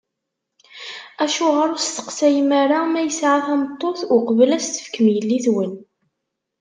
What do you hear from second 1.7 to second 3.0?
ur testeqsayem ara